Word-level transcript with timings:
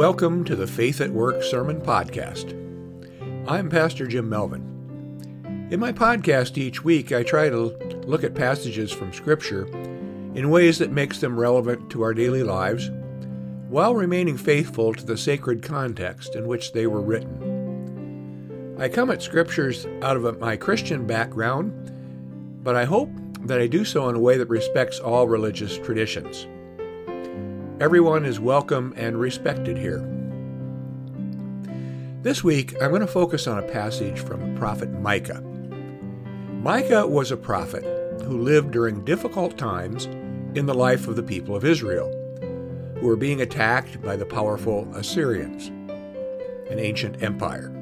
Welcome 0.00 0.44
to 0.44 0.56
the 0.56 0.66
Faith 0.66 1.02
at 1.02 1.10
Work 1.10 1.42
Sermon 1.42 1.78
Podcast. 1.78 2.56
I'm 3.46 3.68
Pastor 3.68 4.06
Jim 4.06 4.30
Melvin. 4.30 5.68
In 5.70 5.78
my 5.78 5.92
podcast 5.92 6.56
each 6.56 6.82
week, 6.82 7.12
I 7.12 7.22
try 7.22 7.50
to 7.50 7.76
look 8.06 8.24
at 8.24 8.34
passages 8.34 8.90
from 8.90 9.12
Scripture 9.12 9.66
in 10.34 10.48
ways 10.48 10.78
that 10.78 10.90
makes 10.90 11.20
them 11.20 11.38
relevant 11.38 11.90
to 11.90 12.00
our 12.00 12.14
daily 12.14 12.42
lives 12.42 12.90
while 13.68 13.94
remaining 13.94 14.38
faithful 14.38 14.94
to 14.94 15.04
the 15.04 15.18
sacred 15.18 15.62
context 15.62 16.34
in 16.34 16.48
which 16.48 16.72
they 16.72 16.86
were 16.86 17.02
written. 17.02 18.76
I 18.80 18.88
come 18.88 19.10
at 19.10 19.22
Scriptures 19.22 19.86
out 20.00 20.16
of 20.16 20.40
my 20.40 20.56
Christian 20.56 21.06
background, 21.06 22.62
but 22.64 22.74
I 22.74 22.86
hope 22.86 23.10
that 23.42 23.60
I 23.60 23.66
do 23.66 23.84
so 23.84 24.08
in 24.08 24.16
a 24.16 24.20
way 24.20 24.38
that 24.38 24.48
respects 24.48 24.98
all 24.98 25.28
religious 25.28 25.76
traditions. 25.76 26.46
Everyone 27.80 28.26
is 28.26 28.38
welcome 28.38 28.92
and 28.94 29.18
respected 29.18 29.78
here. 29.78 30.06
This 32.20 32.44
week, 32.44 32.74
I'm 32.74 32.90
going 32.90 33.00
to 33.00 33.06
focus 33.06 33.46
on 33.46 33.58
a 33.58 33.62
passage 33.62 34.20
from 34.20 34.40
the 34.52 34.60
prophet 34.60 34.90
Micah. 35.00 35.40
Micah 36.60 37.06
was 37.06 37.30
a 37.30 37.38
prophet 37.38 37.82
who 38.20 38.36
lived 38.36 38.72
during 38.72 39.02
difficult 39.06 39.56
times 39.56 40.04
in 40.54 40.66
the 40.66 40.74
life 40.74 41.08
of 41.08 41.16
the 41.16 41.22
people 41.22 41.56
of 41.56 41.64
Israel, 41.64 42.12
who 43.00 43.06
were 43.06 43.16
being 43.16 43.40
attacked 43.40 44.02
by 44.02 44.14
the 44.14 44.26
powerful 44.26 44.86
Assyrians, 44.94 45.68
an 46.70 46.78
ancient 46.78 47.22
empire. 47.22 47.72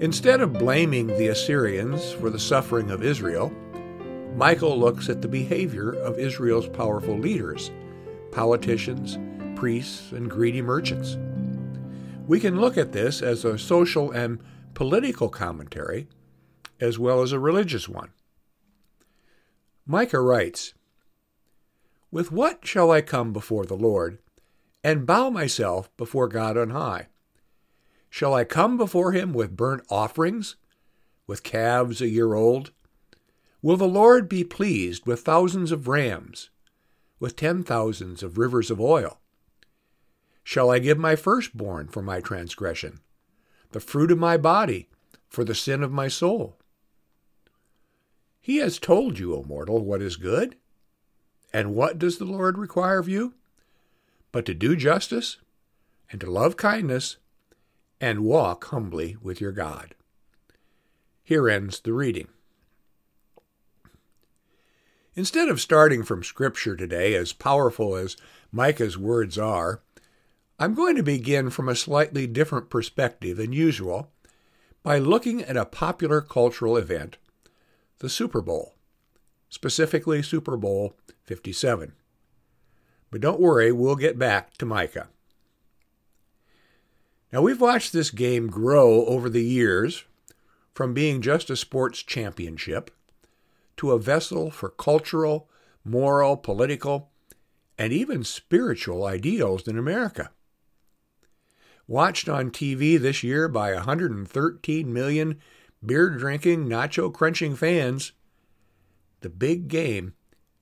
Instead 0.00 0.40
of 0.40 0.54
blaming 0.54 1.08
the 1.08 1.28
Assyrians 1.28 2.12
for 2.12 2.30
the 2.30 2.38
suffering 2.38 2.90
of 2.90 3.02
Israel, 3.02 3.52
Michael 4.34 4.80
looks 4.80 5.10
at 5.10 5.20
the 5.20 5.28
behavior 5.28 5.90
of 5.90 6.18
Israel's 6.18 6.68
powerful 6.68 7.18
leaders 7.18 7.70
politicians, 8.34 9.16
priests, 9.56 10.10
and 10.12 10.28
greedy 10.28 10.60
merchants. 10.60 11.16
We 12.26 12.40
can 12.40 12.60
look 12.60 12.76
at 12.76 12.92
this 12.92 13.22
as 13.22 13.44
a 13.44 13.56
social 13.56 14.10
and 14.10 14.40
political 14.74 15.28
commentary, 15.28 16.08
as 16.80 16.98
well 16.98 17.22
as 17.22 17.32
a 17.32 17.38
religious 17.38 17.88
one. 17.88 18.10
Micah 19.86 20.20
writes, 20.20 20.74
With 22.10 22.32
what 22.32 22.66
shall 22.66 22.90
I 22.90 23.02
come 23.02 23.32
before 23.32 23.66
the 23.66 23.76
Lord, 23.76 24.18
and 24.82 25.06
bow 25.06 25.30
myself 25.30 25.94
before 25.96 26.26
God 26.26 26.56
on 26.56 26.70
high? 26.70 27.06
Shall 28.10 28.34
I 28.34 28.44
come 28.44 28.76
before 28.76 29.12
him 29.12 29.32
with 29.32 29.56
burnt 29.56 29.84
offerings, 29.88 30.56
with 31.26 31.42
calves 31.42 32.00
a 32.00 32.08
year 32.08 32.34
old? 32.34 32.72
Will 33.62 33.76
the 33.76 33.86
Lord 33.88 34.28
be 34.28 34.44
pleased 34.44 35.06
with 35.06 35.20
thousands 35.20 35.72
of 35.72 35.88
rams? 35.88 36.50
With 37.18 37.36
ten 37.36 37.62
thousands 37.62 38.22
of 38.22 38.38
rivers 38.38 38.70
of 38.70 38.80
oil? 38.80 39.20
Shall 40.42 40.70
I 40.70 40.78
give 40.78 40.98
my 40.98 41.16
firstborn 41.16 41.88
for 41.88 42.02
my 42.02 42.20
transgression, 42.20 43.00
the 43.70 43.80
fruit 43.80 44.10
of 44.10 44.18
my 44.18 44.36
body 44.36 44.88
for 45.28 45.44
the 45.44 45.54
sin 45.54 45.82
of 45.82 45.90
my 45.90 46.08
soul? 46.08 46.58
He 48.40 48.58
has 48.58 48.78
told 48.78 49.18
you, 49.18 49.34
O 49.34 49.42
mortal, 49.42 49.82
what 49.82 50.02
is 50.02 50.16
good. 50.16 50.56
And 51.52 51.74
what 51.74 51.98
does 51.98 52.18
the 52.18 52.24
Lord 52.26 52.58
require 52.58 52.98
of 52.98 53.08
you? 53.08 53.32
But 54.32 54.44
to 54.44 54.54
do 54.54 54.76
justice, 54.76 55.38
and 56.10 56.20
to 56.20 56.30
love 56.30 56.56
kindness, 56.56 57.16
and 58.00 58.24
walk 58.24 58.66
humbly 58.66 59.16
with 59.22 59.40
your 59.40 59.52
God. 59.52 59.94
Here 61.22 61.48
ends 61.48 61.80
the 61.80 61.94
reading. 61.94 62.28
Instead 65.16 65.48
of 65.48 65.60
starting 65.60 66.02
from 66.02 66.24
Scripture 66.24 66.76
today, 66.76 67.14
as 67.14 67.32
powerful 67.32 67.94
as 67.94 68.16
Micah's 68.50 68.98
words 68.98 69.38
are, 69.38 69.80
I'm 70.58 70.74
going 70.74 70.96
to 70.96 71.02
begin 71.02 71.50
from 71.50 71.68
a 71.68 71.76
slightly 71.76 72.26
different 72.26 72.68
perspective 72.68 73.36
than 73.36 73.52
usual 73.52 74.10
by 74.82 74.98
looking 74.98 75.42
at 75.42 75.56
a 75.56 75.64
popular 75.64 76.20
cultural 76.20 76.76
event, 76.76 77.16
the 77.98 78.08
Super 78.08 78.40
Bowl, 78.40 78.74
specifically 79.48 80.20
Super 80.20 80.56
Bowl 80.56 80.96
57. 81.22 81.92
But 83.10 83.20
don't 83.20 83.40
worry, 83.40 83.70
we'll 83.70 83.96
get 83.96 84.18
back 84.18 84.56
to 84.58 84.66
Micah. 84.66 85.08
Now, 87.32 87.42
we've 87.42 87.60
watched 87.60 87.92
this 87.92 88.10
game 88.10 88.48
grow 88.48 89.06
over 89.06 89.28
the 89.28 89.44
years 89.44 90.04
from 90.72 90.92
being 90.92 91.22
just 91.22 91.50
a 91.50 91.56
sports 91.56 92.02
championship 92.02 92.90
to 93.76 93.92
a 93.92 93.98
vessel 93.98 94.50
for 94.50 94.68
cultural, 94.68 95.48
moral, 95.84 96.36
political, 96.36 97.10
and 97.78 97.92
even 97.92 98.24
spiritual 98.24 99.04
ideals 99.04 99.66
in 99.66 99.78
America. 99.78 100.30
Watched 101.86 102.28
on 102.28 102.50
TV 102.50 102.98
this 102.98 103.22
year 103.22 103.48
by 103.48 103.74
113 103.74 104.92
million 104.92 105.40
beer 105.84 106.10
drinking, 106.10 106.66
nacho 106.66 107.12
crunching 107.12 107.56
fans, 107.56 108.12
the 109.20 109.28
big 109.28 109.68
game 109.68 110.14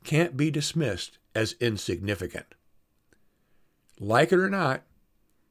can't 0.05 0.37
be 0.37 0.51
dismissed 0.51 1.19
as 1.35 1.55
insignificant. 1.61 2.47
Like 4.01 4.33
it 4.33 4.39
or 4.39 4.51
not, 4.51 4.83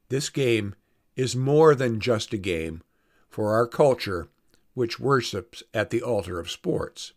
this 0.08 0.28
game 0.28 0.74
is 1.16 1.34
more 1.34 1.74
than 1.74 2.00
just 2.00 2.34
a 2.34 2.38
game 2.38 2.82
for 3.28 3.54
our 3.54 3.66
culture, 3.66 4.28
which 4.74 5.00
worships 5.00 5.62
at 5.72 5.90
the 5.90 6.02
altar 6.02 6.38
of 6.38 6.50
sports 6.50 7.12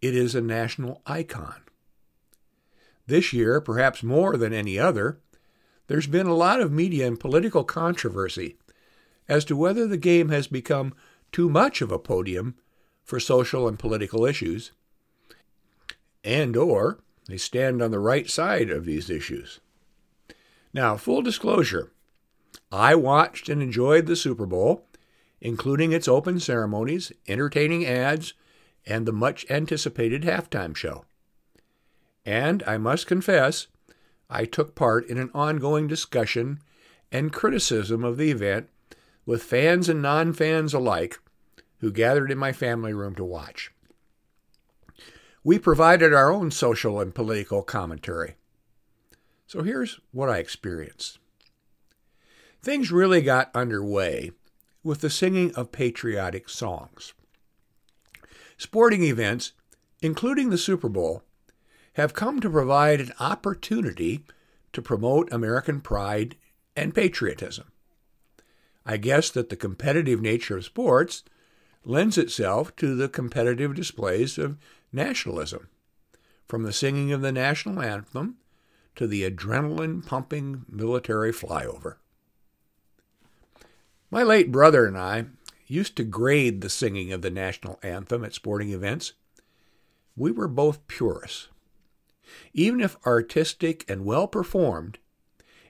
it 0.00 0.14
is 0.14 0.34
a 0.34 0.40
national 0.40 1.02
icon. 1.06 1.62
This 3.06 3.32
year, 3.32 3.60
perhaps 3.60 4.02
more 4.02 4.36
than 4.36 4.52
any 4.52 4.78
other, 4.78 5.20
there's 5.86 6.06
been 6.06 6.26
a 6.26 6.34
lot 6.34 6.60
of 6.60 6.70
media 6.70 7.06
and 7.06 7.18
political 7.18 7.64
controversy 7.64 8.56
as 9.28 9.44
to 9.46 9.56
whether 9.56 9.86
the 9.86 9.96
game 9.96 10.28
has 10.28 10.46
become 10.46 10.94
too 11.32 11.48
much 11.48 11.80
of 11.80 11.90
a 11.90 11.98
podium 11.98 12.54
for 13.02 13.18
social 13.18 13.66
and 13.66 13.78
political 13.78 14.24
issues 14.24 14.72
and 16.24 16.56
or 16.56 16.98
they 17.26 17.36
stand 17.36 17.82
on 17.82 17.90
the 17.90 17.98
right 17.98 18.28
side 18.28 18.70
of 18.70 18.84
these 18.84 19.10
issues. 19.10 19.60
Now, 20.72 20.96
full 20.96 21.22
disclosure, 21.22 21.92
I 22.70 22.94
watched 22.94 23.48
and 23.48 23.62
enjoyed 23.62 24.06
the 24.06 24.16
Super 24.16 24.46
Bowl, 24.46 24.86
including 25.40 25.92
its 25.92 26.08
open 26.08 26.40
ceremonies, 26.40 27.12
entertaining 27.26 27.86
ads, 27.86 28.34
and 28.88 29.06
the 29.06 29.12
much 29.12 29.48
anticipated 29.50 30.22
halftime 30.22 30.74
show. 30.74 31.04
And 32.24 32.62
I 32.66 32.78
must 32.78 33.06
confess, 33.06 33.68
I 34.28 34.44
took 34.44 34.74
part 34.74 35.06
in 35.08 35.18
an 35.18 35.30
ongoing 35.34 35.86
discussion 35.86 36.60
and 37.12 37.32
criticism 37.32 38.04
of 38.04 38.16
the 38.16 38.30
event 38.30 38.68
with 39.24 39.42
fans 39.42 39.88
and 39.88 40.02
non 40.02 40.32
fans 40.32 40.74
alike 40.74 41.18
who 41.80 41.92
gathered 41.92 42.30
in 42.30 42.38
my 42.38 42.52
family 42.52 42.92
room 42.92 43.14
to 43.14 43.24
watch. 43.24 43.70
We 45.44 45.58
provided 45.58 46.12
our 46.12 46.32
own 46.32 46.50
social 46.50 47.00
and 47.00 47.14
political 47.14 47.62
commentary. 47.62 48.34
So 49.46 49.62
here's 49.62 50.00
what 50.12 50.28
I 50.28 50.38
experienced. 50.38 51.18
Things 52.60 52.90
really 52.90 53.22
got 53.22 53.50
underway 53.54 54.32
with 54.82 55.00
the 55.00 55.08
singing 55.10 55.54
of 55.54 55.72
patriotic 55.72 56.48
songs. 56.48 57.14
Sporting 58.58 59.04
events, 59.04 59.52
including 60.02 60.50
the 60.50 60.58
Super 60.58 60.88
Bowl, 60.88 61.22
have 61.92 62.12
come 62.12 62.40
to 62.40 62.50
provide 62.50 63.00
an 63.00 63.12
opportunity 63.20 64.24
to 64.72 64.82
promote 64.82 65.32
American 65.32 65.80
pride 65.80 66.36
and 66.76 66.94
patriotism. 66.94 67.70
I 68.84 68.96
guess 68.96 69.30
that 69.30 69.48
the 69.48 69.56
competitive 69.56 70.20
nature 70.20 70.56
of 70.56 70.64
sports 70.64 71.22
lends 71.84 72.18
itself 72.18 72.74
to 72.76 72.96
the 72.96 73.08
competitive 73.08 73.74
displays 73.74 74.38
of 74.38 74.58
nationalism, 74.92 75.68
from 76.46 76.64
the 76.64 76.72
singing 76.72 77.12
of 77.12 77.20
the 77.20 77.32
national 77.32 77.80
anthem 77.80 78.38
to 78.96 79.06
the 79.06 79.28
adrenaline 79.28 80.04
pumping 80.04 80.64
military 80.68 81.32
flyover. 81.32 81.96
My 84.10 84.22
late 84.22 84.50
brother 84.50 84.86
and 84.86 84.98
I 84.98 85.26
used 85.70 85.96
to 85.96 86.04
grade 86.04 86.60
the 86.60 86.70
singing 86.70 87.12
of 87.12 87.22
the 87.22 87.30
national 87.30 87.78
anthem 87.82 88.24
at 88.24 88.34
sporting 88.34 88.70
events. 88.70 89.12
We 90.16 90.30
were 90.30 90.48
both 90.48 90.86
purists. 90.88 91.48
Even 92.52 92.80
if 92.80 92.96
artistic 93.06 93.84
and 93.88 94.04
well 94.04 94.28
performed, 94.28 94.98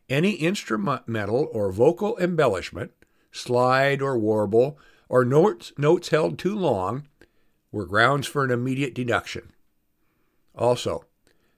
any 0.08 0.34
instrumental 0.34 1.48
or 1.52 1.70
vocal 1.70 2.16
embellishment, 2.18 2.92
slide 3.30 4.00
or 4.00 4.18
warble, 4.18 4.78
or 5.08 5.24
notes, 5.24 5.72
notes 5.76 6.08
held 6.08 6.38
too 6.38 6.56
long 6.56 7.06
were 7.70 7.86
grounds 7.86 8.26
for 8.26 8.44
an 8.44 8.50
immediate 8.50 8.94
deduction. 8.94 9.52
Also, 10.54 11.04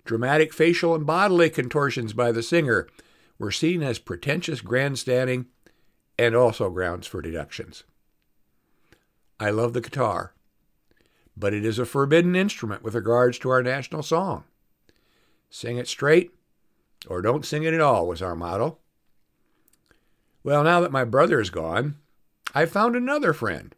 dramatic 0.04 0.52
facial 0.52 0.94
and 0.94 1.06
bodily 1.06 1.48
contortions 1.48 2.12
by 2.12 2.32
the 2.32 2.42
singer 2.42 2.88
were 3.38 3.52
seen 3.52 3.82
as 3.82 3.98
pretentious 3.98 4.60
grandstanding 4.60 5.46
and 6.18 6.34
also 6.34 6.68
grounds 6.68 7.06
for 7.06 7.22
deductions. 7.22 7.84
I 9.40 9.48
love 9.48 9.72
the 9.72 9.80
guitar, 9.80 10.34
but 11.34 11.54
it 11.54 11.64
is 11.64 11.78
a 11.78 11.86
forbidden 11.86 12.36
instrument 12.36 12.82
with 12.82 12.94
regards 12.94 13.38
to 13.38 13.48
our 13.48 13.62
national 13.62 14.02
song. 14.02 14.44
Sing 15.48 15.78
it 15.78 15.88
straight 15.88 16.32
or 17.08 17.22
don't 17.22 17.46
sing 17.46 17.62
it 17.62 17.72
at 17.72 17.80
all 17.80 18.06
was 18.06 18.20
our 18.20 18.36
motto. 18.36 18.76
Well, 20.44 20.62
now 20.62 20.80
that 20.80 20.92
my 20.92 21.04
brother 21.04 21.40
is 21.40 21.48
gone, 21.48 21.96
I've 22.54 22.70
found 22.70 22.94
another 22.94 23.32
friend 23.32 23.74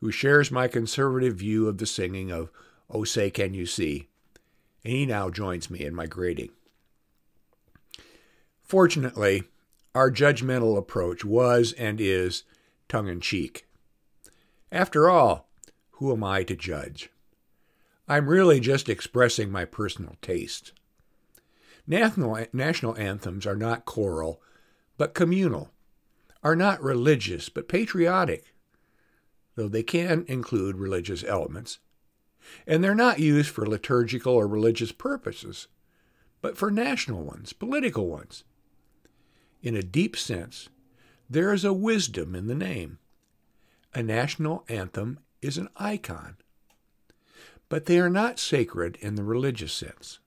who 0.00 0.10
shares 0.10 0.50
my 0.50 0.66
conservative 0.66 1.36
view 1.36 1.68
of 1.68 1.78
the 1.78 1.86
singing 1.86 2.32
of 2.32 2.50
Oh 2.90 3.04
Say 3.04 3.30
Can 3.30 3.54
You 3.54 3.64
See, 3.64 4.08
and 4.84 4.92
he 4.92 5.06
now 5.06 5.30
joins 5.30 5.70
me 5.70 5.84
in 5.84 5.94
my 5.94 6.06
grading. 6.06 6.50
Fortunately, 8.62 9.44
our 9.94 10.10
judgmental 10.10 10.76
approach 10.76 11.24
was 11.24 11.72
and 11.74 12.00
is 12.00 12.42
tongue 12.88 13.08
in 13.08 13.20
cheek. 13.20 13.65
After 14.72 15.08
all, 15.08 15.48
who 15.92 16.12
am 16.12 16.24
I 16.24 16.42
to 16.44 16.56
judge? 16.56 17.10
I'm 18.08 18.28
really 18.28 18.60
just 18.60 18.88
expressing 18.88 19.50
my 19.50 19.64
personal 19.64 20.16
taste. 20.20 20.72
National, 21.86 22.46
national 22.52 22.96
anthems 22.96 23.46
are 23.46 23.56
not 23.56 23.84
choral, 23.84 24.40
but 24.98 25.14
communal, 25.14 25.70
are 26.42 26.56
not 26.56 26.82
religious, 26.82 27.48
but 27.48 27.68
patriotic, 27.68 28.54
though 29.54 29.68
they 29.68 29.82
can 29.82 30.24
include 30.28 30.76
religious 30.76 31.24
elements. 31.24 31.78
And 32.66 32.82
they're 32.82 32.94
not 32.94 33.18
used 33.18 33.50
for 33.50 33.66
liturgical 33.66 34.34
or 34.34 34.46
religious 34.46 34.92
purposes, 34.92 35.68
but 36.42 36.56
for 36.56 36.70
national 36.70 37.22
ones, 37.22 37.52
political 37.52 38.08
ones. 38.08 38.44
In 39.62 39.74
a 39.74 39.82
deep 39.82 40.16
sense, 40.16 40.68
there 41.28 41.52
is 41.52 41.64
a 41.64 41.72
wisdom 41.72 42.34
in 42.34 42.46
the 42.46 42.54
name. 42.54 42.98
A 43.96 44.02
national 44.02 44.62
anthem 44.68 45.20
is 45.40 45.56
an 45.56 45.70
icon, 45.74 46.36
but 47.70 47.86
they 47.86 47.98
are 47.98 48.10
not 48.10 48.38
sacred 48.38 48.96
in 48.96 49.14
the 49.14 49.24
religious 49.24 49.72
sense. 49.72 50.18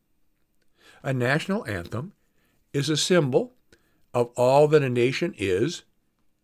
A 1.04 1.14
national 1.14 1.68
anthem 1.68 2.14
is 2.74 2.90
a 2.90 2.98
symbol 2.98 3.54
of 4.12 4.32
all 4.36 4.68
that 4.70 4.82
a 4.82 4.90
nation 4.90 5.36
is 5.38 5.84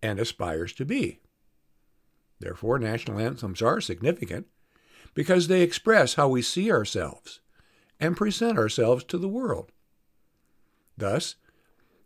and 0.04 0.20
aspires 0.20 0.72
to 0.74 0.86
be. 0.86 1.20
Therefore, 2.40 2.78
national 2.78 3.18
anthems 3.18 3.60
are 3.60 3.82
significant 3.82 4.46
because 5.16 5.48
they 5.48 5.64
express 5.64 6.14
how 6.14 6.28
we 6.28 6.44
see 6.44 6.72
ourselves 6.72 7.40
and 8.00 8.16
present 8.16 8.60
ourselves 8.60 9.04
to 9.06 9.18
the 9.18 9.28
world. 9.28 9.72
Thus, 10.96 11.38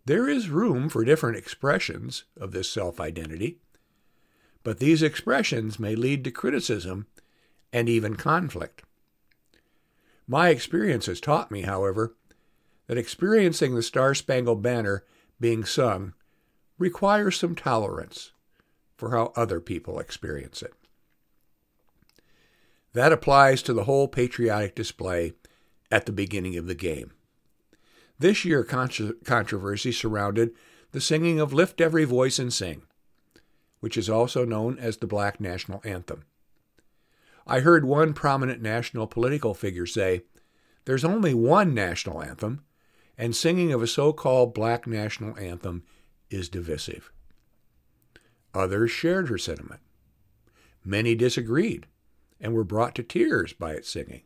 there 0.06 0.30
is 0.30 0.48
room 0.48 0.88
for 0.88 1.04
different 1.04 1.36
expressions 1.36 2.24
of 2.40 2.54
this 2.54 2.72
self 2.72 3.02
identity, 3.02 3.58
but 4.64 4.80
these 4.80 5.02
expressions 5.02 5.80
may 5.80 5.96
lead 5.96 6.24
to 6.24 6.32
criticism 6.32 7.08
and 7.72 7.88
even 7.88 8.16
conflict. 8.16 8.84
My 10.28 10.50
experience 10.50 11.08
has 11.08 11.20
taught 11.20 11.52
me, 11.52 11.62
however, 11.62 12.16
that 12.88 12.98
experiencing 12.98 13.76
the 13.76 13.84
Star 13.84 14.14
Spangled 14.14 14.62
Banner 14.62 15.04
being 15.40 15.64
sung 15.64 16.14
requires 16.78 17.38
some 17.38 17.56
tolerance 17.56 18.32
for 18.98 19.12
how 19.12 19.32
other 19.36 19.60
people 19.60 20.00
experience 20.00 20.62
it. 20.62 20.74
That 22.94 23.14
applies 23.14 23.62
to 23.64 23.74
the 23.74 23.84
whole 23.84 24.08
patriotic 24.08 24.76
display 24.76 25.34
at 25.92 26.06
the 26.06 26.12
beginning 26.12 26.58
of 26.58 26.68
the 26.68 26.76
game. 26.76 27.12
This 28.18 28.44
year, 28.44 28.64
controversy 28.64 29.92
surrounded 29.92 30.52
the 30.92 31.00
singing 31.00 31.40
of 31.40 31.54
Lift 31.54 31.80
Every 31.80 32.04
Voice 32.04 32.40
and 32.40 32.52
Sing, 32.52 32.82
which 33.80 33.98
is 33.98 34.10
also 34.10 34.46
known 34.46 34.78
as 34.78 34.98
the 34.98 35.08
Black 35.08 35.40
National 35.40 35.82
Anthem. 35.84 36.24
I 37.48 37.62
heard 37.62 37.86
one 37.86 38.14
prominent 38.14 38.62
national 38.62 39.08
political 39.08 39.54
figure 39.54 39.86
say, 39.86 40.24
There's 40.86 41.04
only 41.04 41.34
one 41.34 41.74
national 41.74 42.22
anthem, 42.22 42.64
and 43.18 43.36
singing 43.36 43.74
of 43.74 43.82
a 43.82 43.88
so 43.88 44.14
called 44.14 44.54
black 44.54 44.86
national 44.86 45.38
anthem 45.38 45.84
is 46.30 46.48
divisive. 46.48 47.12
Others 48.54 48.92
shared 48.92 49.30
her 49.30 49.38
sentiment. 49.38 49.82
Many 50.86 51.16
disagreed 51.16 51.88
and 52.40 52.54
were 52.54 52.64
brought 52.64 52.96
to 52.96 53.04
tears 53.04 53.52
by 53.52 53.74
its 53.74 53.90
singing. 53.90 54.22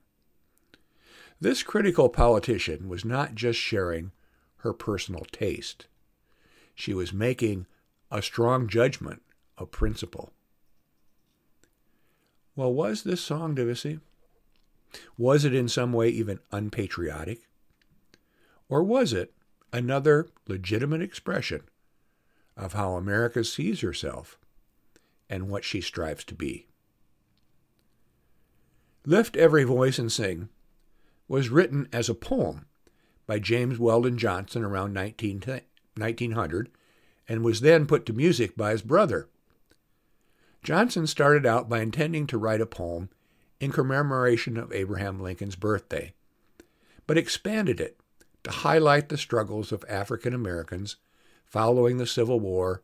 This 1.40 1.64
critical 1.64 2.10
politician 2.10 2.88
was 2.88 3.04
not 3.04 3.36
just 3.36 3.60
sharing 3.60 4.12
her 4.58 4.74
personal 4.74 5.26
taste, 5.32 5.88
she 6.76 6.94
was 6.94 7.14
making 7.14 7.66
a 8.10 8.22
strong 8.22 8.68
judgment 8.68 9.22
of 9.64 9.72
principle. 9.72 10.32
Well, 12.56 12.72
was 12.72 13.04
this 13.04 13.22
song 13.22 13.56
divisive? 13.56 14.02
Was 15.18 15.44
it 15.44 15.56
in 15.56 15.68
some 15.68 15.92
way 15.92 16.10
even 16.10 16.40
unpatriotic? 16.52 17.48
Or 18.70 18.84
was 18.84 19.12
it 19.12 19.34
another 19.72 20.28
legitimate 20.48 21.02
expression 21.02 21.64
of 22.56 22.74
how 22.74 22.94
America 22.94 23.44
sees 23.44 23.82
herself 23.82 24.38
and 25.28 25.50
what 25.50 25.64
she 25.64 25.82
strives 25.82 26.24
to 26.26 26.36
be? 26.36 26.68
Lift 29.06 29.36
Every 29.36 29.64
Voice 29.64 29.98
and 29.98 30.12
Sing 30.12 30.50
was 31.28 31.50
written 31.50 31.90
as 31.92 32.08
a 32.08 32.14
poem 32.14 32.68
by 33.26 33.40
James 33.40 33.80
Weldon 33.80 34.18
Johnson 34.18 34.64
around 34.64 34.94
19, 34.94 35.42
1900 35.98 36.70
and 37.28 37.44
was 37.44 37.62
then 37.62 37.86
put 37.86 38.06
to 38.06 38.14
music 38.14 38.56
by 38.56 38.72
his 38.72 38.82
brother. 38.82 39.28
Johnson 40.64 41.06
started 41.06 41.46
out 41.46 41.68
by 41.68 41.82
intending 41.82 42.26
to 42.28 42.38
write 42.38 42.62
a 42.62 42.66
poem 42.66 43.10
in 43.60 43.72
commemoration 43.72 44.58
of 44.58 44.72
Abraham 44.72 45.22
Lincoln's 45.22 45.58
birthday, 45.58 46.14
but 47.06 47.18
expanded 47.18 47.82
it 47.82 48.00
to 48.44 48.52
highlight 48.52 49.10
the 49.10 49.18
struggles 49.18 49.72
of 49.72 49.86
African 49.90 50.34
Americans 50.34 50.96
following 51.46 51.98
the 51.98 52.08
Civil 52.08 52.40
War 52.40 52.82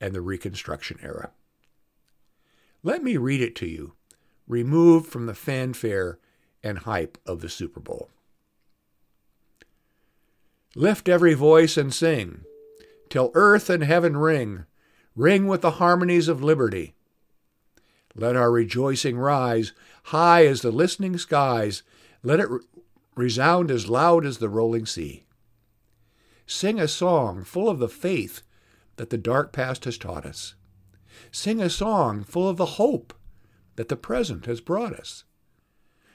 and 0.00 0.14
the 0.14 0.20
Reconstruction 0.20 0.98
era. 1.02 1.30
Let 2.82 3.02
me 3.02 3.16
read 3.16 3.40
it 3.40 3.56
to 3.56 3.66
you, 3.66 3.94
removed 4.46 5.10
from 5.10 5.26
the 5.26 5.34
fanfare 5.34 6.18
and 6.62 6.80
hype 6.80 7.16
of 7.26 7.40
the 7.40 7.48
Super 7.48 7.80
Bowl. 7.80 8.10
Lift 10.74 11.08
every 11.08 11.34
voice 11.34 11.76
and 11.76 11.94
sing, 11.94 12.42
till 13.08 13.30
earth 13.34 13.70
and 13.70 13.82
heaven 13.82 14.16
ring, 14.16 14.64
ring 15.16 15.46
with 15.46 15.62
the 15.62 15.72
harmonies 15.72 16.28
of 16.28 16.42
liberty. 16.42 16.93
Let 18.16 18.36
our 18.36 18.50
rejoicing 18.50 19.18
rise 19.18 19.72
high 20.04 20.46
as 20.46 20.60
the 20.60 20.70
listening 20.70 21.18
skies, 21.18 21.82
let 22.22 22.40
it 22.40 22.48
resound 23.16 23.70
as 23.70 23.88
loud 23.88 24.24
as 24.24 24.38
the 24.38 24.48
rolling 24.48 24.86
sea. 24.86 25.24
Sing 26.46 26.78
a 26.78 26.88
song 26.88 27.42
full 27.42 27.68
of 27.68 27.78
the 27.78 27.88
faith 27.88 28.42
that 28.96 29.10
the 29.10 29.18
dark 29.18 29.52
past 29.52 29.84
has 29.84 29.98
taught 29.98 30.26
us. 30.26 30.54
Sing 31.32 31.60
a 31.60 31.70
song 31.70 32.22
full 32.22 32.48
of 32.48 32.56
the 32.56 32.66
hope 32.66 33.14
that 33.76 33.88
the 33.88 33.96
present 33.96 34.46
has 34.46 34.60
brought 34.60 34.92
us. 34.92 35.24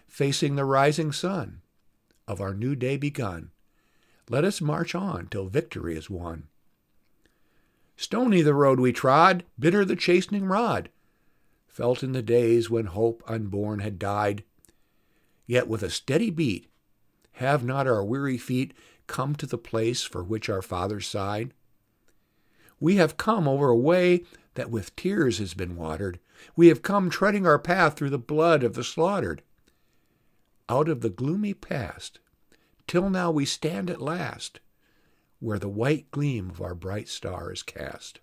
Facing 0.08 0.56
the 0.56 0.66
rising 0.66 1.12
sun 1.12 1.62
of 2.28 2.40
our 2.40 2.54
new 2.54 2.76
day 2.76 2.96
begun, 2.96 3.52
let 4.30 4.44
us 4.44 4.62
march 4.62 4.94
on 4.94 5.28
till 5.28 5.48
victory 5.48 5.98
is 5.98 6.10
won. 6.10 6.48
Stony 7.98 8.42
the 8.42 8.54
road 8.54 8.80
we 8.80 8.94
trod, 8.94 9.44
bitter 9.58 9.84
the 9.84 9.96
chastening 9.96 10.46
rod, 10.46 10.90
felt 11.70 12.04
in 12.04 12.12
the 12.12 12.22
days 12.22 12.70
when 12.70 12.88
hope 12.88 13.24
unborn 13.28 13.80
had 13.80 13.98
died. 13.98 14.44
Yet 15.46 15.68
with 15.68 15.84
a 15.84 15.90
steady 15.90 16.30
beat 16.30 16.70
have 17.34 17.64
not 17.64 17.88
our 17.88 18.04
weary 18.04 18.38
feet 18.38 18.74
come 19.08 19.34
to 19.36 19.46
the 19.46 19.58
place 19.58 20.04
for 20.04 20.24
which 20.24 20.50
our 20.50 20.62
fathers 20.62 21.08
sighed? 21.08 21.54
We 22.80 22.98
have 22.98 23.18
come 23.18 23.48
over 23.48 23.70
a 23.70 23.78
way 23.78 24.26
that 24.56 24.70
with 24.70 24.96
tears 24.96 25.38
has 25.38 25.54
been 25.54 25.76
watered. 25.76 26.20
We 26.56 26.68
have 26.68 26.82
come 26.82 27.10
treading 27.10 27.48
our 27.48 27.60
path 27.60 27.96
through 27.96 28.10
the 28.10 28.18
blood 28.18 28.64
of 28.64 28.74
the 28.74 28.84
slaughtered. 28.84 29.42
Out 30.68 30.90
of 30.90 31.02
the 31.02 31.10
gloomy 31.10 31.54
past, 31.54 32.20
till 32.88 33.10
now 33.10 33.32
we 33.32 33.46
stand 33.46 33.90
at 33.90 34.02
last, 34.02 34.60
where 35.40 35.60
the 35.60 35.70
white 35.70 36.12
gleam 36.12 36.50
of 36.50 36.62
our 36.62 36.76
bright 36.76 37.08
star 37.08 37.52
is 37.52 37.64
cast. 37.64 38.20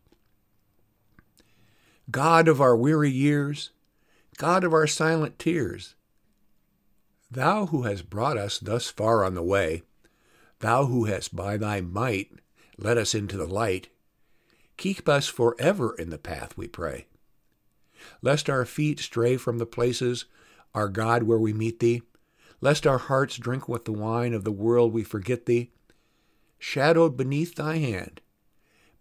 God 2.11 2.47
of 2.47 2.61
our 2.61 2.77
weary 2.77 3.11
years, 3.11 3.71
God 4.37 4.63
of 4.63 4.73
our 4.73 4.87
silent 4.87 5.39
tears, 5.39 5.95
Thou 7.31 7.67
who 7.67 7.83
hast 7.83 8.09
brought 8.09 8.39
us 8.39 8.59
thus 8.61 8.89
far 8.89 9.25
on 9.25 9.35
the 9.35 9.43
way, 9.43 9.83
Thou 10.61 10.87
who 10.87 11.07
hast 11.07 11.35
by 11.35 11.57
thy 11.57 11.81
might 11.81 12.31
led 12.79 12.97
us 12.99 13.15
into 13.15 13.37
the 13.37 13.47
light, 13.47 13.89
keep 14.77 15.09
us 15.09 15.27
forever 15.27 15.95
in 15.99 16.11
the 16.11 16.19
path, 16.19 16.57
we 16.57 16.69
pray. 16.69 17.07
Lest 18.23 18.49
our 18.49 18.65
feet 18.65 19.01
stray 19.01 19.37
from 19.37 19.59
the 19.59 19.67
places, 19.67 20.27
our 20.75 20.89
God, 20.89 21.25
where 21.25 21.39
we 21.39 21.53
meet 21.53 21.81
thee, 21.81 22.03
lest 22.61 22.87
our 22.87 22.99
hearts 22.99 23.37
drink 23.37 23.69
with 23.69 23.85
the 23.85 23.93
wine 23.93 24.35
of 24.35 24.45
the 24.45 24.53
world 24.53 24.93
we 24.93 25.03
forget 25.03 25.47
thee, 25.47 25.71
shadowed 26.59 27.17
beneath 27.17 27.55
thy 27.55 27.79
hand, 27.79 28.21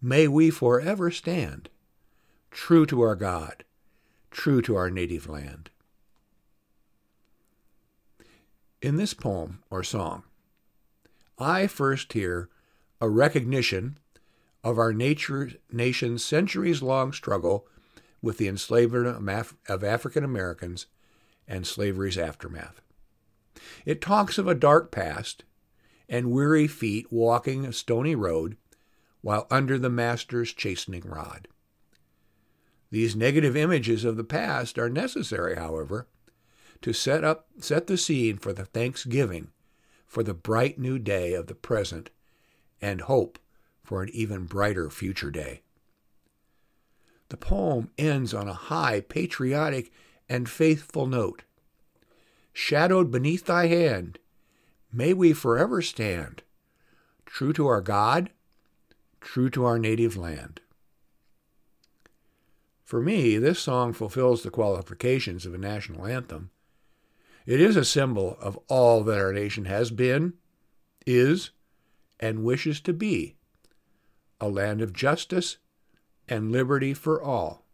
may 0.00 0.26
we 0.26 0.50
forever 0.50 1.10
stand, 1.10 1.68
true 2.50 2.86
to 2.86 3.00
our 3.00 3.16
God, 3.16 3.64
true 4.30 4.62
to 4.62 4.76
our 4.76 4.90
native 4.90 5.28
land. 5.28 5.70
In 8.82 8.96
this 8.96 9.14
poem 9.14 9.62
or 9.70 9.82
song, 9.82 10.24
I 11.38 11.66
first 11.66 12.12
hear 12.12 12.48
a 13.00 13.08
recognition 13.08 13.98
of 14.64 14.78
our 14.78 14.92
nature, 14.92 15.50
nation's 15.70 16.24
centuries 16.24 16.82
long 16.82 17.12
struggle 17.12 17.66
with 18.22 18.38
the 18.38 18.48
enslavement 18.48 19.06
of, 19.06 19.28
Af- 19.28 19.56
of 19.68 19.84
African 19.84 20.24
Americans 20.24 20.86
and 21.46 21.66
slavery's 21.66 22.18
aftermath. 22.18 22.80
It 23.84 24.00
talks 24.00 24.38
of 24.38 24.48
a 24.48 24.54
dark 24.54 24.90
past 24.90 25.44
and 26.08 26.30
weary 26.30 26.66
feet 26.66 27.12
walking 27.12 27.64
a 27.64 27.72
stony 27.72 28.14
road 28.14 28.56
while 29.20 29.46
under 29.50 29.78
the 29.78 29.90
Master's 29.90 30.52
chastening 30.52 31.02
rod. 31.04 31.48
These 32.90 33.16
negative 33.16 33.56
images 33.56 34.04
of 34.04 34.16
the 34.16 34.24
past 34.24 34.78
are 34.78 34.88
necessary, 34.88 35.56
however, 35.56 36.06
to 36.82 36.92
set 36.92 37.24
up 37.24 37.48
set 37.58 37.86
the 37.86 37.96
scene 37.96 38.38
for 38.38 38.52
the 38.52 38.64
thanksgiving 38.64 39.48
for 40.06 40.22
the 40.22 40.34
bright 40.34 40.78
new 40.78 40.98
day 40.98 41.34
of 41.34 41.46
the 41.46 41.54
present 41.54 42.10
and 42.80 43.02
hope 43.02 43.38
for 43.82 44.02
an 44.02 44.10
even 44.10 44.44
brighter 44.44 44.88
future 44.90 45.30
day. 45.30 45.62
The 47.28 47.36
poem 47.36 47.90
ends 47.98 48.32
on 48.32 48.48
a 48.48 48.54
high, 48.54 49.00
patriotic, 49.00 49.92
and 50.28 50.48
faithful 50.48 51.06
note. 51.06 51.42
Shadowed 52.52 53.10
beneath 53.10 53.46
thy 53.46 53.66
hand, 53.66 54.18
may 54.92 55.12
we 55.12 55.32
forever 55.32 55.82
stand, 55.82 56.42
true 57.24 57.52
to 57.52 57.66
our 57.66 57.80
God, 57.80 58.30
true 59.20 59.50
to 59.50 59.64
our 59.64 59.78
native 59.78 60.16
land. 60.16 60.60
For 62.86 63.02
me, 63.02 63.36
this 63.36 63.58
song 63.58 63.92
fulfills 63.92 64.44
the 64.44 64.50
qualifications 64.50 65.44
of 65.44 65.52
a 65.52 65.58
national 65.58 66.06
anthem. 66.06 66.50
It 67.44 67.60
is 67.60 67.74
a 67.74 67.84
symbol 67.84 68.38
of 68.40 68.56
all 68.68 69.02
that 69.02 69.18
our 69.18 69.32
nation 69.32 69.64
has 69.64 69.90
been, 69.90 70.34
is, 71.04 71.50
and 72.20 72.44
wishes 72.44 72.80
to 72.82 72.92
be 72.92 73.34
a 74.40 74.48
land 74.48 74.80
of 74.80 74.92
justice 74.92 75.58
and 76.28 76.52
liberty 76.52 76.94
for 76.94 77.20
all. 77.20 77.64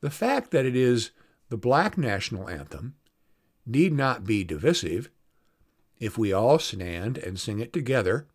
The 0.00 0.10
fact 0.10 0.50
that 0.50 0.66
it 0.66 0.74
is 0.74 1.12
the 1.48 1.56
black 1.56 1.96
national 1.96 2.48
anthem 2.48 2.96
need 3.64 3.92
not 3.92 4.24
be 4.24 4.42
divisive 4.42 5.08
if 6.00 6.18
we 6.18 6.32
all 6.32 6.58
stand 6.58 7.16
and 7.16 7.38
sing 7.38 7.60
it 7.60 7.72
together 7.72 8.26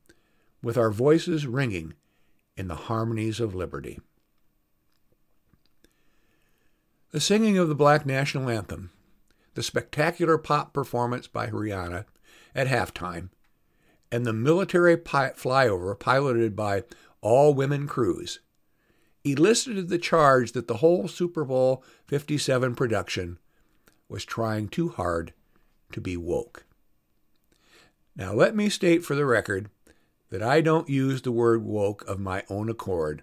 with 0.62 0.78
our 0.78 0.90
voices 0.90 1.46
ringing 1.46 1.96
in 2.56 2.70
the 2.70 2.76
harmonies 2.76 3.42
of 3.42 3.54
liberty. 3.54 4.00
The 7.14 7.22
singing 7.22 7.60
of 7.60 7.70
the 7.70 7.76
Black 7.76 8.08
National 8.08 8.50
Anthem, 8.50 8.90
the 9.54 9.62
spectacular 9.62 10.40
pop 10.40 10.74
performance 10.74 11.28
by 11.28 11.46
Rihanna 11.46 12.06
at 12.56 12.66
halftime, 12.66 13.30
and 14.12 14.26
the 14.26 14.34
military 14.34 14.98
pi- 14.98 15.34
flyover 15.38 15.98
piloted 16.00 16.56
by 16.56 16.86
all 17.22 17.54
women 17.54 17.86
crews 17.86 18.40
elicited 19.24 19.90
the 19.90 20.00
charge 20.00 20.54
that 20.54 20.68
the 20.68 20.78
whole 20.78 21.08
Super 21.08 21.46
Bowl 21.46 21.84
57 22.08 22.74
production 22.74 23.38
was 24.10 24.26
trying 24.26 24.68
too 24.68 24.90
hard 24.90 25.34
to 25.92 26.02
be 26.02 26.18
woke. 26.18 26.66
Now, 28.16 28.34
let 28.34 28.56
me 28.56 28.70
state 28.70 29.06
for 29.06 29.14
the 29.14 29.28
record 29.28 29.70
that 30.32 30.42
I 30.42 30.62
don't 30.62 30.90
use 30.90 31.22
the 31.22 31.32
word 31.32 31.64
woke 31.64 32.04
of 32.08 32.20
my 32.20 32.44
own 32.50 32.70
accord, 32.70 33.22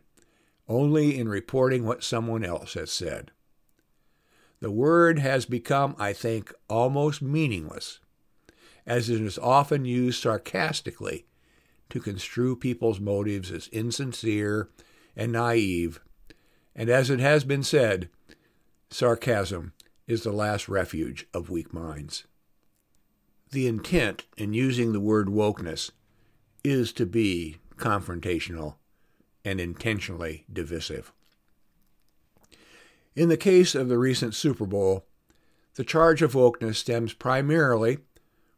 only 0.69 1.19
in 1.19 1.29
reporting 1.29 1.85
what 1.85 2.05
someone 2.05 2.45
else 2.45 2.75
has 2.75 2.93
said. 2.93 3.33
The 4.61 4.71
word 4.71 5.19
has 5.19 5.47
become, 5.47 5.97
I 5.99 6.13
think, 6.13 6.53
almost 6.69 7.23
meaningless, 7.23 7.99
as 8.87 9.09
it 9.09 9.21
is 9.21 9.39
often 9.39 9.85
used 9.85 10.23
sarcastically 10.23 11.27
to 11.89 12.01
construe 12.01 12.57
people's 12.57 13.01
motives 13.01 13.51
as 13.51 13.69
insincere 13.69 14.69
and 15.17 15.33
naive, 15.33 16.01
and 16.75 16.91
as 16.91 17.11
it 17.11 17.21
has 17.21 17.45
been 17.45 17.63
said, 17.63 18.11
sarcasm 18.91 19.73
is 20.07 20.23
the 20.23 20.33
last 20.33 20.69
refuge 20.69 21.27
of 21.33 21.51
weak 21.51 21.73
minds. 21.73 22.25
The 23.51 23.67
intent 23.67 24.27
in 24.37 24.53
using 24.53 24.93
the 24.93 25.01
word 25.01 25.29
wokeness 25.29 25.91
is 26.63 26.93
to 26.93 27.07
be 27.07 27.57
confrontational 27.77 28.77
and 29.45 29.61
intentionally 29.61 30.45
divisive. 30.53 31.13
In 33.17 33.29
the 33.29 33.37
case 33.37 33.75
of 33.75 33.89
the 33.89 33.99
recent 33.99 34.35
Super 34.35 34.67
Bowl, 34.67 35.05
the 35.75 35.85
charge 35.85 36.23
of 36.23 36.35
wokeness 36.35 36.77
stems 36.77 37.13
primarily 37.13 37.99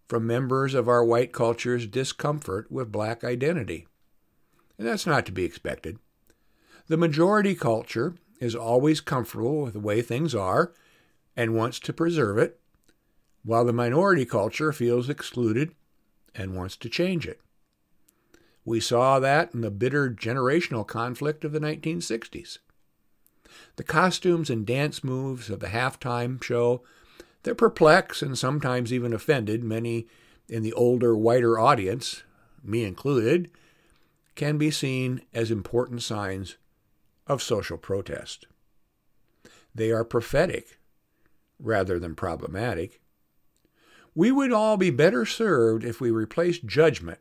from 0.09 0.27
members 0.27 0.75
of 0.75 0.89
our 0.89 1.05
white 1.05 1.33
culture's 1.33 1.87
discomfort 1.87 2.71
with 2.71 2.93
black 2.93 3.25
identity. 3.25 3.87
And 4.77 4.87
that's 4.87 5.07
not 5.07 5.25
to 5.27 5.33
be 5.33 5.45
expected. 5.45 5.99
The 6.89 6.97
majority 6.97 7.55
culture 7.55 8.17
is 8.41 8.55
always 8.55 9.01
comfortable 9.01 9.63
with 9.63 9.73
the 9.73 9.81
way 9.81 10.03
things 10.03 10.35
are 10.35 10.73
and 11.37 11.55
wants 11.55 11.79
to 11.81 11.93
preserve 11.93 12.37
it, 12.37 12.61
while 13.45 13.65
the 13.65 13.73
minority 13.73 14.27
culture 14.27 14.73
feels 14.73 15.09
excluded 15.09 15.75
and 16.35 16.55
wants 16.55 16.77
to 16.77 16.91
change 16.91 17.27
it. 17.27 17.41
We 18.65 18.81
saw 18.81 19.19
that 19.19 19.55
in 19.55 19.63
the 19.63 19.71
bitter 19.71 20.11
generational 20.11 20.87
conflict 20.87 21.45
of 21.45 21.53
the 21.53 21.61
1960s. 21.61 22.59
The 23.77 23.85
costumes 23.85 24.51
and 24.51 24.67
dance 24.67 25.03
moves 25.03 25.51
of 25.51 25.61
the 25.61 25.69
halftime 25.69 26.43
show 26.43 26.83
that 27.43 27.57
perplex 27.57 28.23
and 28.23 28.39
sometimes 28.39 28.93
even 28.93 29.13
offended 29.13 29.65
many 29.65 30.07
in 30.49 30.63
the 30.63 30.73
older, 30.73 31.17
whiter 31.17 31.59
audience, 31.59 32.23
me 32.63 32.85
included, 32.85 33.51
can 34.35 34.59
be 34.59 34.71
seen 34.71 35.23
as 35.33 35.51
important 35.51 36.03
signs 36.03 36.57
of 37.27 37.43
social 37.43 37.79
protest. 37.79 38.47
They 39.75 39.91
are 39.91 40.05
prophetic 40.05 40.79
rather 41.59 41.99
than 41.99 42.15
problematic. 42.15 43.01
We 44.15 44.31
would 44.31 44.53
all 44.53 44.77
be 44.77 44.91
better 44.91 45.25
served 45.25 45.85
if 45.85 46.01
we 46.01 46.11
replaced 46.11 46.67
judgment 46.67 47.21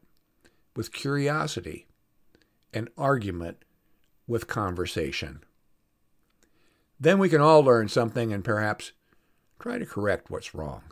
with 0.76 0.92
curiosity 0.92 1.88
and 2.74 2.90
argument 2.98 3.64
with 4.28 4.48
conversation. 4.48 5.44
Then 7.02 7.18
we 7.18 7.30
can 7.30 7.42
all 7.42 7.64
learn 7.64 7.88
something 7.88 8.32
and 8.32 8.44
perhaps 8.44 8.92
try 9.60 9.80
to 9.80 9.88
correct 9.88 10.30
what's 10.30 10.54
wrong. 10.54 10.84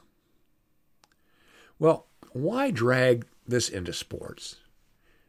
Well, 1.78 2.08
why 2.32 2.72
drag 2.72 3.28
this 3.48 3.70
into 3.70 3.94
sports? 3.94 4.56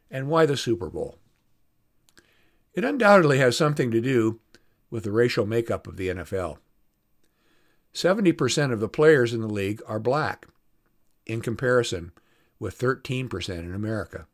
And 0.09 0.27
why 0.27 0.47
the 0.47 0.57
Super 0.57 0.89
Bowl? 0.89 1.19
It 2.73 2.83
undoubtedly 2.83 3.37
has 3.37 3.55
something 3.55 3.91
to 3.91 4.01
do 4.01 4.39
with 4.89 5.03
the 5.03 5.11
racial 5.11 5.45
makeup 5.45 5.85
of 5.85 5.97
the 5.97 6.07
NFL. 6.07 6.57
70% 7.93 8.73
of 8.73 8.79
the 8.79 8.89
players 8.89 9.33
in 9.33 9.41
the 9.41 9.47
league 9.47 9.83
are 9.85 9.99
black, 9.99 10.47
in 11.27 11.41
comparison 11.41 12.11
with 12.59 12.79
13% 12.79 13.49
in 13.49 13.75
America. 13.75 14.25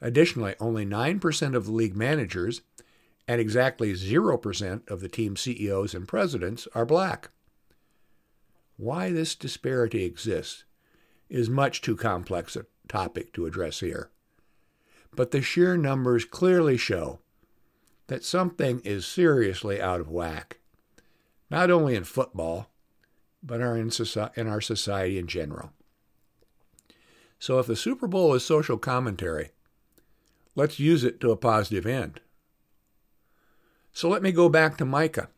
Additionally, 0.00 0.56
only 0.58 0.84
9% 0.84 1.54
of 1.54 1.66
the 1.66 1.72
league 1.72 1.96
managers 1.96 2.62
and 3.30 3.40
exactly 3.40 3.92
0% 3.92 4.90
of 4.90 5.00
the 5.00 5.08
team 5.08 5.36
CEOs 5.36 5.94
and 5.94 6.08
presidents 6.08 6.66
are 6.74 6.84
black. 6.84 7.30
Why 8.76 9.12
this 9.12 9.36
disparity 9.36 10.04
exists 10.04 10.64
is 11.28 11.48
much 11.48 11.80
too 11.80 11.94
complex 11.94 12.56
a 12.56 12.66
topic 12.88 13.32
to 13.34 13.46
address 13.46 13.78
here. 13.78 14.10
But 15.14 15.30
the 15.30 15.42
sheer 15.42 15.76
numbers 15.76 16.24
clearly 16.24 16.76
show 16.76 17.20
that 18.08 18.24
something 18.24 18.80
is 18.80 19.06
seriously 19.06 19.80
out 19.80 20.00
of 20.00 20.10
whack, 20.10 20.58
not 21.52 21.70
only 21.70 21.94
in 21.94 22.02
football, 22.02 22.68
but 23.44 23.60
in, 23.60 24.48
our 24.48 24.60
society 24.60 25.18
in 25.18 25.28
general. 25.28 25.70
So 27.38 27.60
if 27.60 27.68
the 27.68 27.76
Super 27.76 28.08
Bowl 28.08 28.34
is 28.34 28.44
social 28.44 28.76
commentary, 28.76 29.50
let's 30.56 30.80
use 30.80 31.04
it 31.04 31.20
to 31.20 31.30
a 31.30 31.36
positive 31.36 31.86
end. 31.86 32.20
So 33.92 34.08
let 34.08 34.22
me 34.22 34.32
go 34.32 34.48
back 34.48 34.76
to 34.78 34.84
Micah. 34.84 35.28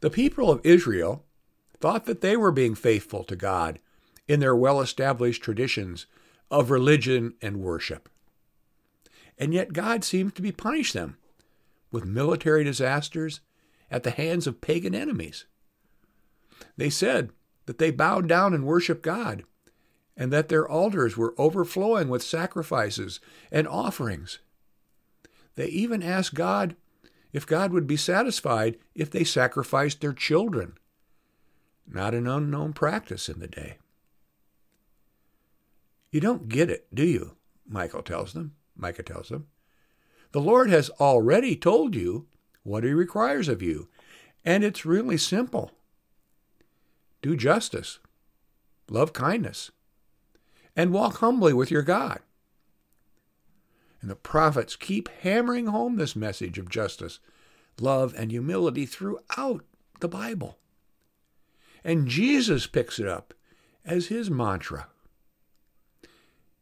The 0.00 0.10
people 0.10 0.50
of 0.50 0.60
Israel 0.64 1.24
thought 1.80 2.06
that 2.06 2.20
they 2.20 2.36
were 2.36 2.50
being 2.50 2.74
faithful 2.74 3.24
to 3.24 3.36
God 3.36 3.78
in 4.26 4.40
their 4.40 4.56
well 4.56 4.80
established 4.80 5.42
traditions 5.42 6.06
of 6.50 6.70
religion 6.70 7.34
and 7.40 7.58
worship. 7.58 8.08
And 9.38 9.54
yet 9.54 9.72
God 9.72 10.04
seems 10.04 10.32
to 10.34 10.42
be 10.42 10.52
punishing 10.52 11.00
them 11.00 11.18
with 11.92 12.04
military 12.04 12.64
disasters 12.64 13.40
at 13.90 14.02
the 14.02 14.10
hands 14.10 14.46
of 14.46 14.60
pagan 14.60 14.94
enemies. 14.94 15.46
They 16.76 16.90
said 16.90 17.30
that 17.66 17.78
they 17.78 17.90
bowed 17.90 18.28
down 18.28 18.52
and 18.52 18.64
worshiped 18.64 19.02
God, 19.02 19.44
and 20.16 20.32
that 20.32 20.48
their 20.48 20.68
altars 20.68 21.16
were 21.16 21.34
overflowing 21.38 22.08
with 22.08 22.22
sacrifices 22.22 23.20
and 23.52 23.68
offerings. 23.68 24.40
They 25.54 25.66
even 25.66 26.02
asked 26.02 26.34
God 26.34 26.74
if 27.32 27.46
God 27.46 27.72
would 27.72 27.86
be 27.86 27.96
satisfied 27.96 28.78
if 28.94 29.10
they 29.10 29.24
sacrificed 29.24 30.00
their 30.00 30.12
children. 30.12 30.74
Not 31.86 32.14
an 32.14 32.26
unknown 32.26 32.72
practice 32.72 33.28
in 33.28 33.40
the 33.40 33.48
day. 33.48 33.78
You 36.10 36.20
don't 36.20 36.48
get 36.48 36.70
it, 36.70 36.86
do 36.94 37.04
you? 37.04 37.36
Michael 37.66 38.02
tells 38.02 38.32
them. 38.32 38.54
Micah 38.76 39.02
tells 39.02 39.28
them. 39.28 39.46
The 40.32 40.40
Lord 40.40 40.70
has 40.70 40.90
already 41.00 41.56
told 41.56 41.94
you 41.94 42.26
what 42.62 42.84
He 42.84 42.92
requires 42.92 43.48
of 43.48 43.62
you, 43.62 43.88
and 44.44 44.62
it's 44.62 44.86
really 44.86 45.16
simple. 45.16 45.72
Do 47.20 47.36
justice, 47.36 47.98
love 48.88 49.12
kindness, 49.12 49.70
and 50.76 50.92
walk 50.92 51.16
humbly 51.16 51.52
with 51.52 51.70
your 51.70 51.82
God. 51.82 52.20
And 54.00 54.10
the 54.10 54.16
prophets 54.16 54.76
keep 54.76 55.08
hammering 55.22 55.66
home 55.66 55.96
this 55.96 56.14
message 56.14 56.58
of 56.58 56.68
justice, 56.68 57.18
love, 57.80 58.14
and 58.16 58.30
humility 58.30 58.86
throughout 58.86 59.64
the 60.00 60.08
Bible. 60.08 60.58
And 61.82 62.06
Jesus 62.08 62.66
picks 62.66 62.98
it 62.98 63.08
up 63.08 63.34
as 63.84 64.06
his 64.06 64.30
mantra. 64.30 64.88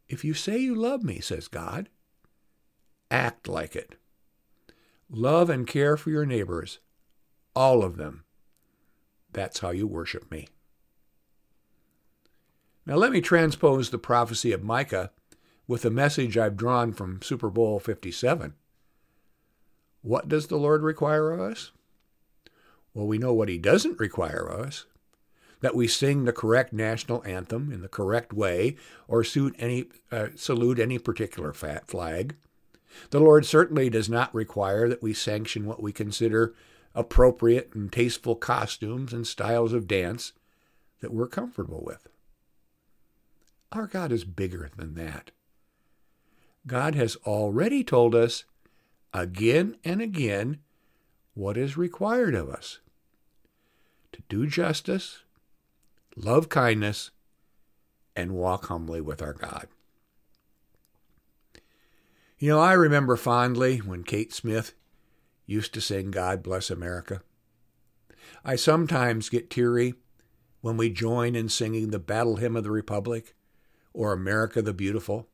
If 0.08 0.24
you 0.24 0.34
say 0.34 0.58
you 0.58 0.74
love 0.74 1.02
me, 1.02 1.20
says 1.20 1.48
God, 1.48 1.88
act 3.10 3.48
like 3.48 3.74
it. 3.74 3.96
Love 5.10 5.50
and 5.50 5.66
care 5.66 5.96
for 5.96 6.10
your 6.10 6.26
neighbors, 6.26 6.78
all 7.54 7.84
of 7.84 7.96
them. 7.96 8.24
That's 9.32 9.60
how 9.60 9.70
you 9.70 9.86
worship 9.86 10.30
me. 10.30 10.48
Now, 12.86 12.94
let 12.94 13.10
me 13.10 13.20
transpose 13.20 13.90
the 13.90 13.98
prophecy 13.98 14.52
of 14.52 14.62
Micah 14.62 15.10
with 15.68 15.82
the 15.82 15.90
message 15.90 16.38
I've 16.38 16.56
drawn 16.56 16.92
from 16.92 17.22
Super 17.22 17.50
Bowl 17.50 17.80
57. 17.80 18.54
What 20.02 20.28
does 20.28 20.46
the 20.46 20.56
Lord 20.56 20.82
require 20.82 21.32
of 21.32 21.40
us? 21.40 21.72
Well, 22.94 23.06
we 23.06 23.18
know 23.18 23.34
what 23.34 23.48
He 23.48 23.58
doesn't 23.58 23.98
require 23.98 24.46
of 24.46 24.66
us 24.66 24.86
that 25.60 25.74
we 25.74 25.88
sing 25.88 26.24
the 26.24 26.32
correct 26.32 26.72
national 26.72 27.24
anthem 27.24 27.72
in 27.72 27.80
the 27.80 27.88
correct 27.88 28.32
way 28.32 28.76
or 29.08 29.24
any, 29.58 29.86
uh, 30.12 30.28
salute 30.36 30.78
any 30.78 30.98
particular 30.98 31.52
flag. 31.52 32.36
The 33.10 33.20
Lord 33.20 33.44
certainly 33.44 33.90
does 33.90 34.08
not 34.08 34.34
require 34.34 34.88
that 34.88 35.02
we 35.02 35.12
sanction 35.12 35.66
what 35.66 35.82
we 35.82 35.92
consider 35.92 36.54
appropriate 36.94 37.74
and 37.74 37.92
tasteful 37.92 38.36
costumes 38.36 39.12
and 39.12 39.26
styles 39.26 39.72
of 39.72 39.88
dance 39.88 40.32
that 41.00 41.12
we're 41.12 41.26
comfortable 41.26 41.82
with. 41.84 42.08
Our 43.72 43.86
God 43.86 44.12
is 44.12 44.24
bigger 44.24 44.70
than 44.76 44.94
that. 44.94 45.30
God 46.66 46.94
has 46.94 47.16
already 47.26 47.84
told 47.84 48.14
us 48.14 48.44
again 49.12 49.76
and 49.84 50.02
again 50.02 50.58
what 51.34 51.56
is 51.56 51.76
required 51.76 52.34
of 52.34 52.48
us 52.48 52.80
to 54.12 54.22
do 54.28 54.46
justice, 54.46 55.20
love 56.16 56.48
kindness, 56.48 57.10
and 58.16 58.32
walk 58.32 58.66
humbly 58.66 59.00
with 59.00 59.20
our 59.20 59.34
God. 59.34 59.68
You 62.38 62.50
know, 62.50 62.60
I 62.60 62.72
remember 62.72 63.16
fondly 63.16 63.78
when 63.78 64.02
Kate 64.02 64.32
Smith 64.32 64.74
used 65.46 65.72
to 65.74 65.80
sing 65.80 66.10
God 66.10 66.42
Bless 66.42 66.70
America. 66.70 67.22
I 68.44 68.56
sometimes 68.56 69.28
get 69.28 69.50
teary 69.50 69.94
when 70.60 70.76
we 70.76 70.90
join 70.90 71.36
in 71.36 71.48
singing 71.48 71.90
the 71.90 71.98
Battle 71.98 72.36
Hymn 72.36 72.56
of 72.56 72.64
the 72.64 72.70
Republic 72.70 73.34
or 73.92 74.12
America 74.12 74.60
the 74.60 74.74
Beautiful. 74.74 75.28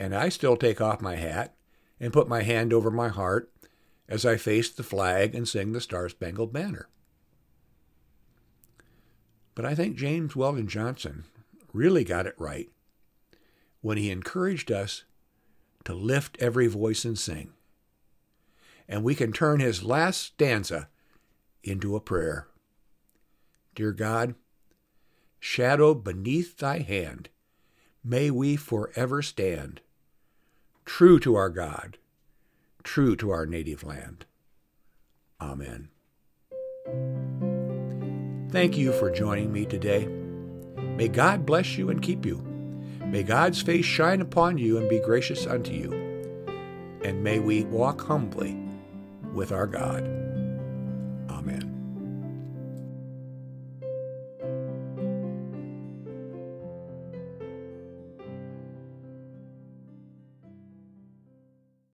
And 0.00 0.14
I 0.14 0.30
still 0.30 0.56
take 0.56 0.80
off 0.80 1.02
my 1.02 1.16
hat 1.16 1.54
and 2.00 2.10
put 2.10 2.26
my 2.26 2.40
hand 2.40 2.72
over 2.72 2.90
my 2.90 3.08
heart 3.08 3.52
as 4.08 4.24
I 4.24 4.38
face 4.38 4.70
the 4.70 4.82
flag 4.82 5.34
and 5.34 5.46
sing 5.46 5.72
the 5.72 5.80
Star 5.80 6.08
Spangled 6.08 6.54
Banner. 6.54 6.88
But 9.54 9.66
I 9.66 9.74
think 9.74 9.98
James 9.98 10.34
Weldon 10.34 10.68
Johnson 10.68 11.24
really 11.74 12.02
got 12.02 12.26
it 12.26 12.34
right 12.38 12.70
when 13.82 13.98
he 13.98 14.10
encouraged 14.10 14.72
us 14.72 15.04
to 15.84 15.92
lift 15.92 16.38
every 16.40 16.66
voice 16.66 17.04
and 17.04 17.18
sing. 17.18 17.52
And 18.88 19.04
we 19.04 19.14
can 19.14 19.32
turn 19.32 19.60
his 19.60 19.82
last 19.82 20.22
stanza 20.22 20.88
into 21.62 21.94
a 21.94 22.00
prayer. 22.00 22.48
Dear 23.74 23.92
God, 23.92 24.34
shadow 25.38 25.92
beneath 25.92 26.56
thy 26.56 26.78
hand, 26.78 27.28
may 28.02 28.30
we 28.30 28.56
forever 28.56 29.20
stand, 29.20 29.82
true 30.84 31.18
to 31.20 31.34
our 31.34 31.48
God, 31.48 31.98
true 32.82 33.16
to 33.16 33.30
our 33.30 33.46
native 33.46 33.84
land. 33.84 34.26
Amen. 35.40 35.88
Thank 38.50 38.76
you 38.76 38.92
for 38.92 39.10
joining 39.10 39.52
me 39.52 39.64
today. 39.64 40.06
May 40.96 41.08
God 41.08 41.46
bless 41.46 41.78
you 41.78 41.88
and 41.90 42.02
keep 42.02 42.26
you. 42.26 42.38
May 43.04 43.22
God's 43.22 43.62
face 43.62 43.84
shine 43.84 44.20
upon 44.20 44.58
you 44.58 44.76
and 44.78 44.88
be 44.88 44.98
gracious 44.98 45.46
unto 45.46 45.72
you. 45.72 45.92
And 47.02 47.24
may 47.24 47.38
we 47.38 47.64
walk 47.64 48.02
humbly 48.02 48.56
with 49.32 49.52
our 49.52 49.66
God. 49.66 50.04
Amen. 51.30 51.69